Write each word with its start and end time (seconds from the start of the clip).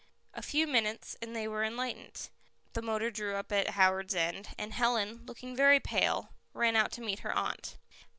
A 0.33 0.41
few 0.41 0.65
minutes, 0.65 1.15
and 1.21 1.35
they 1.35 1.47
were 1.47 1.63
enlightened. 1.63 2.29
The 2.73 2.81
motor 2.81 3.11
drew 3.11 3.35
up 3.35 3.51
at 3.51 3.69
Howards 3.77 4.15
End, 4.15 4.47
and 4.57 4.73
Helen, 4.73 5.27
looking 5.27 5.55
very 5.55 5.79
pale, 5.79 6.33
ran 6.53 6.75
out 6.75 6.91
to 6.93 7.01
meet 7.01 7.19
her 7.19 7.31
aunt. 7.31 7.77